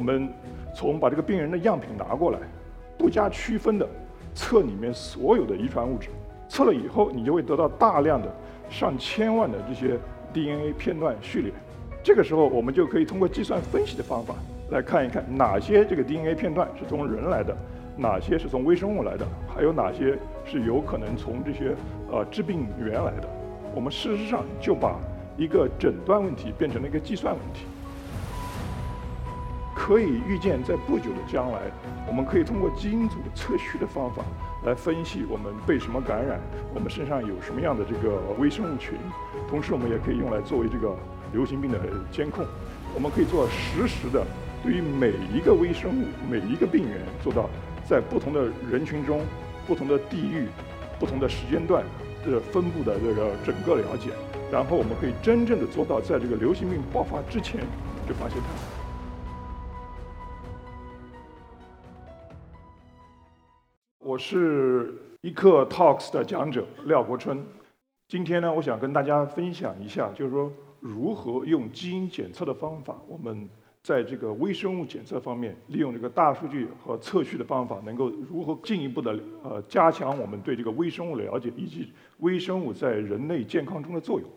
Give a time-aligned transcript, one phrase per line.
[0.00, 0.26] 我们
[0.74, 2.38] 从把这个病人的样品拿过来，
[2.96, 3.86] 不加区分的
[4.34, 6.08] 测里面所有的遗传物质，
[6.48, 8.34] 测了以后，你就会得到大量的
[8.70, 9.98] 上千万的这些
[10.32, 11.52] DNA 片段序列。
[12.02, 14.34] 这个时候，我们就可以通过计算分析的方法
[14.70, 17.54] 来看一看哪些这个 DNA 片段是从人来的，
[17.94, 21.76] 哪些是从微生物来的，还有哪些是有可能从这些
[22.10, 23.28] 呃致病源来的。
[23.74, 24.98] 我们事实上就把
[25.36, 27.66] 一个诊断问题变成了一个计算问题。
[29.80, 31.58] 可以预见，在不久的将来，
[32.06, 34.22] 我们可以通过基因组测序的方法
[34.66, 36.38] 来分析我们被什么感染，
[36.74, 38.98] 我们身上有什么样的这个微生物群。
[39.48, 40.94] 同时，我们也可以用来作为这个
[41.32, 41.78] 流行病的
[42.12, 42.44] 监控。
[42.94, 44.22] 我们可以做实时的
[44.62, 47.48] 对于每一个微生物、每一个病源做到
[47.88, 49.22] 在不同的人群中、
[49.66, 50.46] 不同的地域、
[51.00, 51.82] 不同的时间段
[52.22, 54.10] 的分布的这个整个了解。
[54.52, 57.62] 然后，我们可以真正的做到在这个流行病爆发之前
[58.06, 58.69] 就发现它。
[64.10, 67.46] 我是一课 Talks 的讲者廖国春，
[68.08, 73.48] 今天呢，我想跟大家分享一下，就是说如何用基因检测的方法，我们
[73.84, 84.28] 在这个微生物检测方面，利用这个大数据和测序的方法，能够如何进一步的呃加强我们对这个微生物的了解，以及微生物在人类健康中的作用。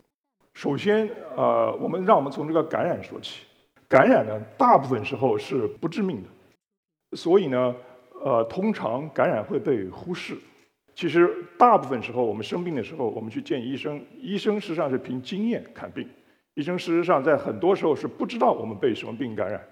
[0.52, 3.42] 首先，呃，我们让我们从这个感染说起，
[3.88, 7.74] 感染呢，大部分时候是不致命的，所以呢。
[8.24, 10.34] 呃，通常感染会被忽视。
[10.94, 16.08] 其实大部分时候，我们生病的时候，我们去见医生，医生实际上是凭经验看病。
[16.54, 19.62] 医生事实上在很多时候是不知道我们被什么病感染。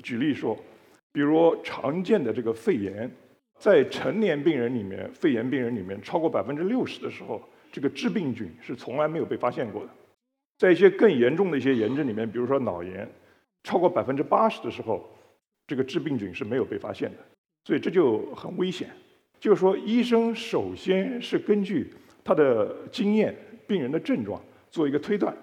[0.00, 0.56] 举例说，
[1.10, 3.10] 比如常见的这个肺炎，
[3.58, 9.88] 在成年病人里面，肺炎病人里面超过百分之六十的时候，这个致病菌是从来没有被发现过的。
[10.56, 13.10] 在一些更严重的一些炎症里面，比如说脑炎，
[13.64, 15.04] 超过百分之八十的时候，
[15.66, 17.16] 这个致病菌是没有被发现的。
[17.64, 18.88] 所以这就很危险，
[19.38, 21.92] 就是说，医生首先是根据
[22.24, 23.36] 他的经验、
[23.66, 25.36] 病人的症状做一个推断，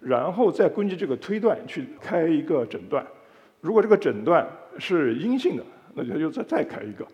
[0.00, 3.06] 然后再根据这个推断去开一个诊断。
[3.60, 4.46] 如果这个诊断
[4.78, 5.62] 是阴性的，
[5.94, 7.04] 那他就再再开一个；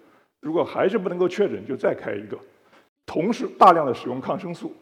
[0.40, 2.38] 如果还是不能够确诊，就再开一个。
[3.04, 4.72] 同时，大量的使用抗生素。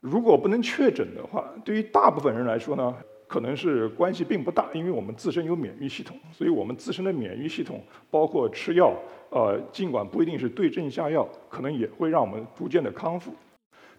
[0.00, 2.94] 如果不能确诊的话，对于大部分人来说呢？
[3.30, 7.80] 可能是关系并不大，因为我们自身有免疫系统，所以我们自身的免疫系统
[8.10, 8.92] 包括吃药，
[9.30, 13.32] 呃，尽管不一定是对症下药，可能也会让我们逐渐的康复。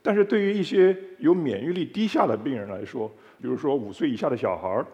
[0.02, 3.10] 但是对于一些有免疫力低下的病人来说，
[3.42, 4.86] 比如说五岁以下的小孩儿，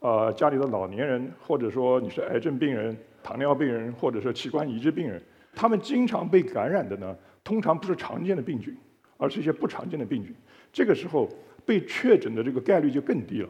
[0.00, 5.18] 呃，家里的老年人，或者说你是癌症病人、糖尿病人，或者是器官移植病人，
[5.54, 8.76] 他们经常被感染的呢，通常不是常见的病菌，
[9.16, 10.34] 而是一些不常见的病菌。
[10.70, 11.26] 这个时候
[11.64, 13.48] 被确诊的这个概率就更低了。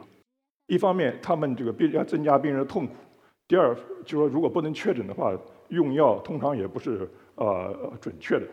[0.67, 2.93] 一方面，他们这个病要增加病人的痛苦；
[3.47, 5.33] 第二，就说如果不能确诊的话，
[5.69, 8.47] 用药通常也不是呃准确的。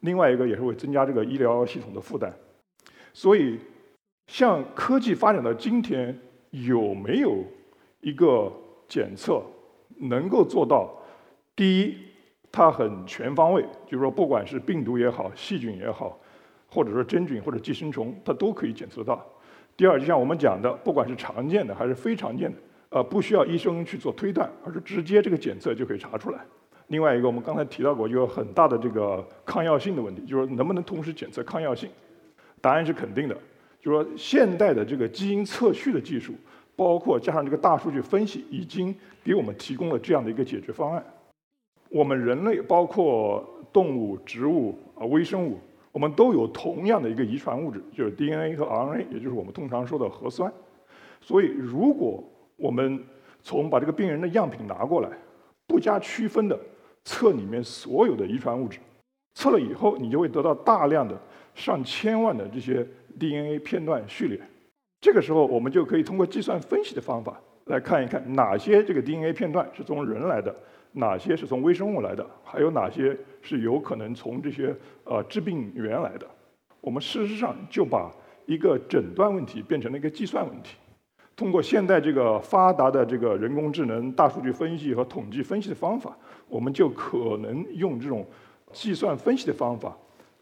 [0.00, 2.32] 另外一个也是会增加这个医疗系统的负担。
[3.12, 3.58] 所以，
[4.28, 6.16] 像科技发展到今天，
[6.50, 7.42] 有没有
[8.00, 8.52] 一个
[8.88, 9.42] 检测
[9.98, 10.88] 能够做到？
[11.56, 11.96] 第一，
[12.50, 16.18] 它很全方位，就是说不管是病毒也好、细菌也好，
[16.68, 19.26] 或者说真菌或者寄生虫，它都可以检测到。
[19.80, 22.58] 第二，就像我们讲的，不管是常见的还是非常见的，
[22.90, 26.40] 呃，不需要医生去做推断，而是直接这个检测就可以查出来。
[26.88, 31.88] 另外一个，我们刚才提到过，有很大的这个抗药性的问题，就是能不能同时检测抗药性？
[32.60, 33.34] 答案是肯定的。
[33.80, 36.34] 就是说现代的这个基因测序的技术，
[36.76, 41.02] 包括加上这个大数据分析，已经给我们提供了这样的一个解决方案。
[41.88, 45.58] 我们人类，包括动物、植物啊、微生物。
[45.92, 50.52] 我们都有同样的一个遗传物质，就是 DNA 和 RNA，也就是我们通常说的核酸。
[51.20, 52.22] 所以，如果
[52.56, 53.02] 我们
[53.42, 55.10] 从把这个病人的样品拿过来，
[55.66, 56.58] 不加区分的
[57.04, 58.78] 测里面所有的遗传物质，
[59.34, 61.18] 测了以后，你就会得到大量的
[61.54, 62.86] 上千万的这些
[63.18, 64.40] DNA 片段序列。
[65.00, 70.54] 这个时候，我们就可以通过计算分析的方法来看一看哪些这个 DNA 片段是从人来的。
[70.92, 72.26] 哪些是从微生物来的？
[72.42, 76.26] 还有哪些是有可能从这些呃致病源来的？
[76.80, 78.10] 我们事实上就把
[78.46, 80.76] 一个诊断问题变成了一个计算问题。
[81.36, 86.14] 通过现在这个发达的这个人工智能、大数据分析和统计分析的方法，
[86.48, 88.26] 我们就可能用这种
[88.72, 89.96] 计算分析的方法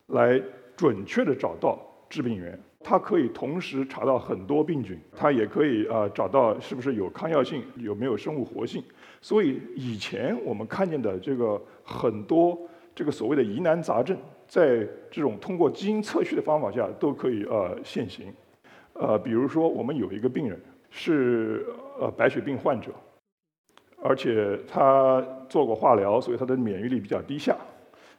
[0.07, 0.43] 来
[0.77, 1.79] 准确的找到
[2.09, 2.59] 致病源。
[2.89, 8.83] 它可以同时查到很多病菌，它也可以呃找到是不是有抗药性，有没有生物活性。
[9.21, 12.59] 所以以前我们看见的这个很多
[12.95, 18.33] 这个所谓的疑难杂症，在这种通过基因测序的方法下都可以呃现形。
[18.95, 20.59] 呃，比如说我们有一个病人
[20.89, 21.67] 是
[22.01, 22.91] 呃白血病患者，
[24.03, 27.55] 而且他做过化疗，所以他的免疫力比较低下，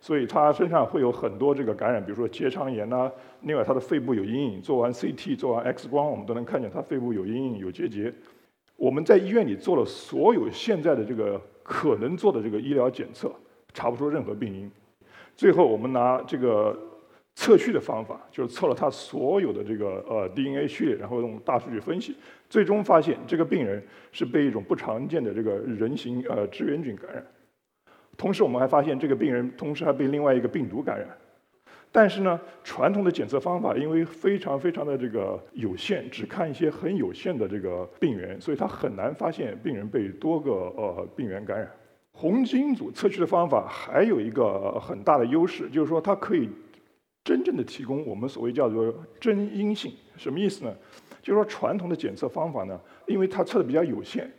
[0.01, 3.12] 所以他身上会有很多这个感染，比如说结肠炎呐。
[3.42, 8.13] 另外，他的肺部有阴影，做完 CT、做完 X 光，我们都能看见他肺部有阴影、有结节。
[8.75, 13.30] 我们在医院里做了所有现在的这个可能做的这个医疗检测，
[13.74, 14.72] 查不出任何病因。
[15.36, 16.78] 最后，我们拿这个
[17.36, 22.16] 测序的方法，就是测了他所有的这个呃 DNA 序列，然后用大数据分析，
[22.50, 23.81] 最终发现这个病人
[24.12, 27.25] 是被一种不常见的这个人形呃支原菌感染。
[28.19, 31.07] 同时，我们还发现这个病人同时还被另外一个病毒感染。
[31.89, 41.71] 但是呢，传统的检测方法因为非常非常的这个有限，只看一些很有限的这个病原，所以它很难发现病人被多个呃病原感染。
[42.12, 46.50] 红基因组测序的方法还有一个很大的优势，就是说它可以
[47.24, 49.94] 真正的提供我们所谓叫做真阴性。
[50.18, 50.75] 什么意思呢？
[51.22, 52.77] 就是说传统的检测方法呢，
[53.07, 54.30] 因为它测的比较有限，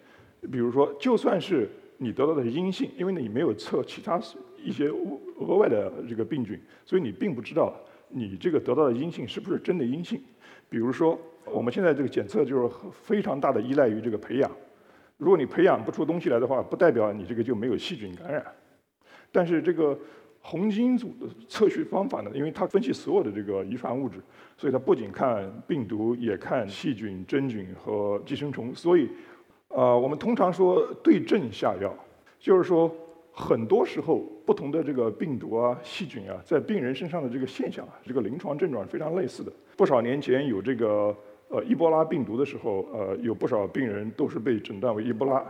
[0.52, 1.68] 比如说就算是
[2.02, 4.18] 你得到的阴性，因为你没有测其他。
[4.62, 7.74] 一些额外的这个病菌，所以你并不知道
[8.10, 10.20] 你这个得到的阴性是不是真的阴性。
[10.68, 14.50] 比如说，我们现在这个检测就是非常大的依赖于这个培养。
[15.16, 18.44] 如果你培养不出东西来的话，不代表你这个就没有细菌感染。
[19.32, 19.98] 但是这个
[20.42, 24.20] 红基因组的测序方法呢，因为它分析所有的这个遗传物质，
[24.58, 28.74] 所以它不仅看病毒，也看细菌、真菌和寄生虫。
[28.74, 29.08] 所以，
[29.70, 31.92] 呃，我们通常说对症下药，
[32.38, 32.94] 就是说。
[33.32, 39.50] 很多时候，不同的这个病毒啊、细菌啊，在病人身上的这个现象啊，这个临床症状是非常类似的。
[39.76, 41.16] 不少年前有这个
[41.48, 45.42] 呃伊波拉病毒的时候，呃，有不少病人都是被诊断为伊波拉。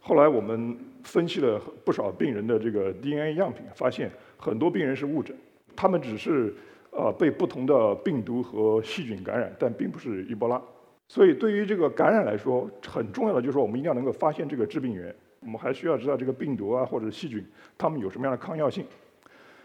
[0.00, 5.34] 后来我们分析了不少病人的这个 DNA 样品，发现很多病人是误诊，
[5.76, 6.52] 他们只是
[6.90, 10.60] 呃被不同的病毒和细菌感染，但并不是伊波拉。
[11.10, 15.12] 所以对于这个感染来说，很重要的就是说，我们一定要能够发现这个致病源。
[15.40, 17.44] 我们还需要知道这个病毒啊或者细菌，
[17.76, 18.86] 它们有什么样的抗药性。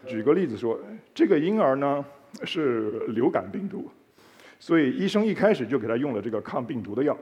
[0.08, 0.76] 举个例子说，
[1.14, 2.04] 这个婴儿呢
[2.42, 3.88] 是流感病毒，
[4.58, 7.16] 所以医生一开始就给他用了这个抗病毒的药。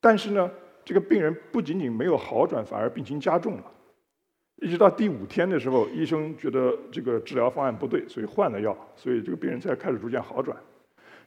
[0.00, 0.48] 但是呢，
[0.84, 3.64] 这个病人不仅仅没有好转，反而病情加重了。
[4.62, 10.56] 一直到第五天的时候，医生觉得这个治疗方案不对，所以换了药，所以这个病人才开始逐渐好转。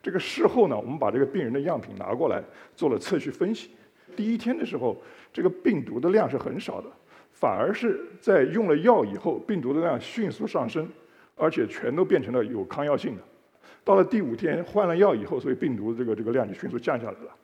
[0.07, 2.41] 这个事后呢，我们把这个病人的样品拿过来
[2.77, 3.71] 做了测序分析。
[4.15, 4.95] 第一天的时候。
[5.33, 6.87] 这个病毒的量是很少的，
[7.31, 10.89] 反而是在用了药以后，病毒的量迅速上升，
[11.35, 13.21] 而且全都变成了有抗药性的。
[13.83, 17.35] 到了第五天换了药以后，所以病毒这个这个量就迅速降下来了。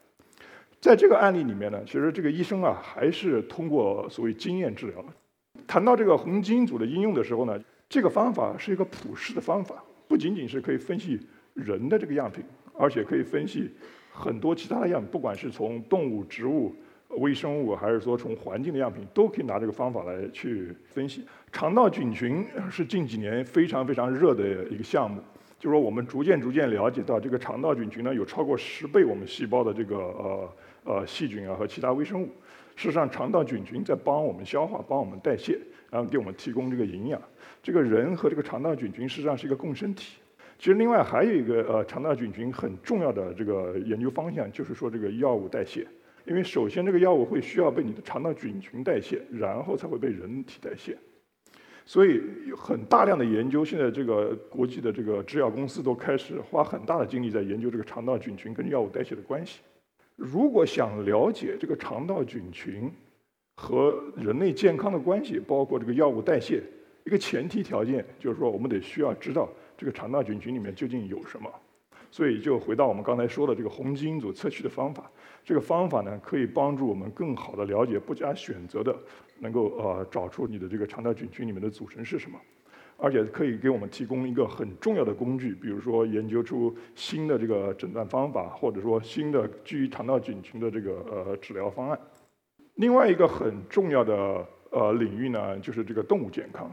[0.79, 5.09] 在这个案例里面呢，其实这个医生啊还是通过所谓经验治疗的。
[5.67, 11.19] 谈到这个红基因组的应用的时候呢，这个方法是一个普适的方法，不仅仅是可以分析
[11.53, 12.43] 人的这个样品，
[12.77, 13.69] 而且可以分析
[14.11, 16.75] 很多其他的样品，不管是从动物、植物。
[17.17, 21.23] 微生物还是说从环境的样品都可以拿这个方法来去分析。
[21.51, 25.21] 肠道菌群是近几年非常非常热的一个项目，
[25.59, 30.53] 就是说我们逐渐逐渐了解到，这个肠道菌群呢有超过十倍我们细胞的这个呃
[30.85, 32.25] 呃细菌啊和其他微生物。
[32.75, 35.59] 事实上，肠道菌群在帮我们消化、帮我们代谢，
[35.91, 37.21] 然后给我们提供这个营养。
[37.61, 40.15] 这个人和这个肠道菌群实际上是一个共生体。
[40.63, 45.85] 其实另外还有一个呃肠道菌群很重要的这个研究方向，就是说这个药物代谢。
[46.23, 50.97] 因为首先这个药物会需要被你的肠道菌群代谢，然后才会被人体代谢，
[51.83, 52.21] 所以
[52.55, 53.65] 很大量的研究。
[53.65, 59.59] 现在这个国际的这个制药公司都开始花很大的精力在研究这个肠道菌群跟药物代谢的关系。
[60.15, 62.89] 如果想了解这个肠道菌群
[63.57, 66.63] 和人类健康的关系，包括这个药物代谢，
[67.03, 69.49] 一个前提条件就是说，我们得需要知道
[69.83, 71.51] 这个肠道菌群里面究竟有什么。
[72.09, 75.11] 所以就回到我们刚才说的这个红基因组测序的方法，
[75.43, 78.95] 这个方法呢可以帮助我们更好的了解不加选择的，
[79.39, 82.39] 能够呃找出你的这个肠道菌群里面的组成是什么，
[82.97, 91.99] 而且可以给我们提供一个很重要的工具，比如说研究出新的这个诊断方法，或者说新的基于肠道菌群的这个呃治疗方案。
[92.75, 96.71] 另外一个很重要的呃领域呢，就是这个动物健康。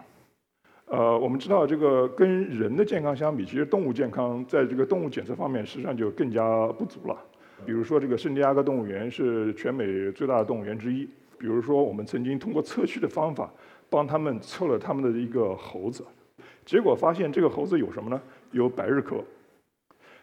[0.91, 7.17] 呃，我们知道这个跟人的健康相比，其实动物健康在这个动物检测方面实际上就更加不足了。
[7.65, 11.09] 比如说，这个圣地亚哥动物园是全美最大的动物园之一。
[11.39, 13.49] 比如说，我们曾经通过测序的方法
[13.89, 16.05] 帮他们测了他们的一个猴子，
[16.65, 18.21] 结果发现这个猴子有什么呢？
[18.51, 19.23] 有百日咳，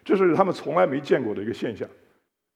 [0.04, 1.88] 这是他们从来没见过的一个现象。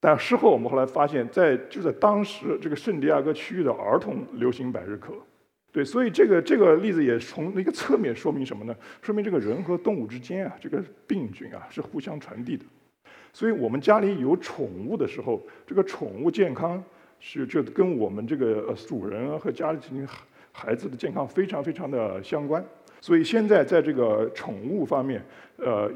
[0.00, 5.14] 但事后我们后来发现，在就在当时这个圣地亚哥区域的儿童流行百日咳。
[5.72, 8.76] 对，所以这个这个例子也从一个侧面说明什么呢？
[9.00, 12.64] 说明这个人和动物之间啊，这个病菌啊是互相传递的。
[13.32, 16.84] 所以我们家里有宠物的时候，这个宠物健康
[17.18, 20.06] 是就跟我们这个主人和家庭
[20.52, 22.62] 孩子的健康非常非常的相关。
[23.00, 25.24] 所以现在在这个宠物方面，
[25.56, 25.90] 呃，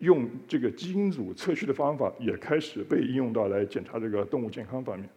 [0.00, 5.08] 用这个基因组测序的方法也开始被应用到来检查这个动物健康方面。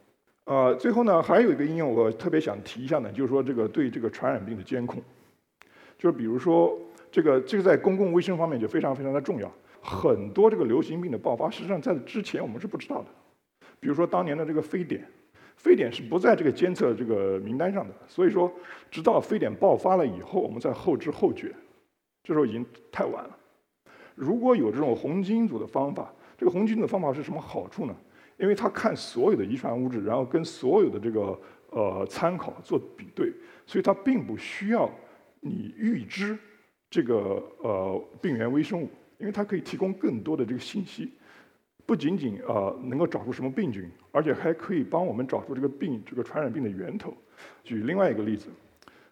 [0.47, 5.03] 呃，最后呢，还有一个应用我特别想提一下呢，就是说这个对这个传染病的监控，
[5.99, 6.79] 就是比如说
[7.11, 9.51] 这个这个在公共卫生方面就非常非常的重要。
[9.81, 13.07] 很多这个流行病的爆发，实际上在之前我们是不知道的。
[13.79, 15.05] 比如说当年的这个非典。
[15.57, 18.49] 非典是不在这个监测这个名单上的，所以说，
[18.91, 21.51] 直到非典爆发了以后，我们再后知后觉，
[22.23, 23.35] 这时候已经太晚了。
[24.13, 27.95] 如果有这种红基因组的方法，这个红基因组方法是什么好处呢？
[28.37, 31.39] 因为它看所有的遗传物质，然后跟所有的这个
[31.71, 33.33] 呃参考做比对，
[33.65, 34.89] 所以它并不需要
[35.41, 36.37] 你预知
[36.89, 41.11] 这个呃病原微生物，因为它可以提供更多的这个信息。
[41.85, 47.15] 不仅仅啊能够找出什么病菌，而且还可以帮我们找出这个病这个传染病的源头。
[47.63, 48.49] 举另外一个例子，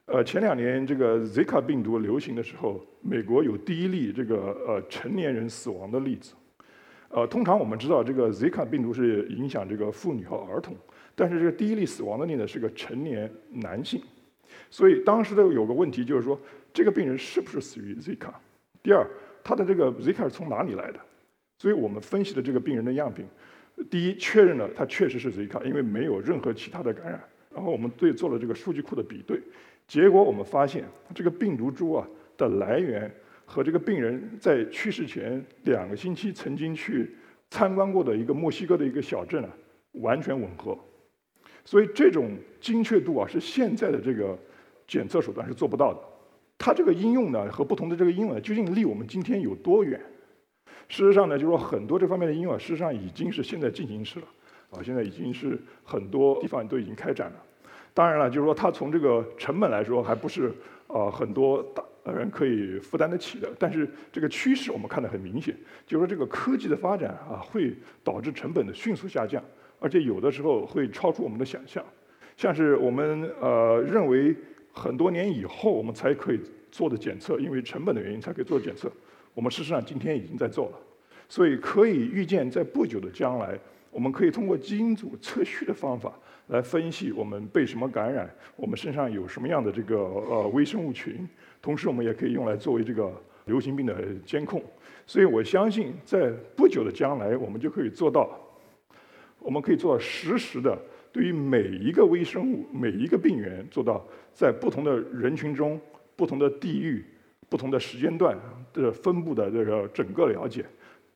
[0.07, 6.33] 呃，前两年这个 Zika 病毒流行的时候，美国有第一例这个呃成年人死亡的例子。
[7.15, 10.75] 呃，通常我们知道这个 Zika 病毒是影响这个妇女和儿童，
[11.15, 14.01] 但是这个第一例死亡的例子是个成年男性，
[14.69, 16.37] 所以当时的有个问题就是说，
[16.73, 18.33] 这个病人是不是死于 Zika？
[18.83, 19.07] 第二，
[19.45, 20.99] 他的这个 Zika 是从哪里来的？
[21.57, 23.25] 所以我们分析的这个病人的样品，
[23.89, 27.23] 第一确认了他确实是 Zika，因为没有任何其他的感染。
[27.49, 29.41] 然后我们对做了这个数据库的比对，
[29.87, 32.05] 结果我们发现这个病毒株啊
[32.35, 33.09] 的来源
[33.45, 37.15] 和这个病人在去世前两个星期曾经去
[37.49, 39.49] 参观过的一个墨西哥的一个小镇啊
[40.01, 40.77] 完全吻合。
[41.63, 44.37] 所以这种精确度啊是现在的这个
[44.87, 45.99] 检测手段是做不到的。
[46.57, 49.99] 它这个应用呢和不同的这个应用究竟离我们今天有多远？
[50.87, 54.27] 事实上呢，就是说很多这方面的应用啊，事实上已经是现在进行时了，
[54.69, 57.43] 啊，现在已经是很多地方都已经开展了。
[57.93, 60.53] 当然了，就是说它从这个成本来说，还不是
[60.87, 61.83] 呃很多大
[62.13, 63.49] 人可以负担得起的。
[63.57, 69.43] 但是这个趋势我们看得很明显，就是说这个科技的发展啊，会导致成本的迅速下降，
[69.79, 71.83] 而且有的时候会超出我们的想象。
[72.37, 74.35] 像是我们呃认为
[74.71, 78.91] 很多年以后我们才可以做的检测，因为成本的原因才可以做检测。
[79.33, 80.77] 我们事实上今天已经在做了，
[81.29, 83.57] 所以可以预见，在不久的将来，
[83.89, 86.13] 我们可以通过基因组测序的方法
[86.47, 91.27] 来分析我们被什么感染，我们身上有什么样的这个呃微生物群，
[91.65, 93.11] 同时我们也可以用来作为这个
[93.45, 93.93] 流行病的
[94.23, 94.63] 监控。
[95.07, 98.29] 所以我相信，在不久的将来，我们就可以做到，
[99.39, 100.77] 我们可以做到实时的
[101.11, 105.81] 对于每一个微生物、每一个病原做到在不同的人群中、
[106.15, 107.03] 不同的地域。
[107.47, 108.35] 不同的时间段
[108.73, 110.65] 的分布的这个整个了解，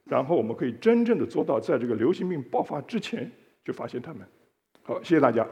[0.06, 3.30] 然后我们可以真正的做到，在这个流行病爆发之前
[3.66, 4.22] 就发现它们。
[4.84, 5.46] 好，谢谢大家。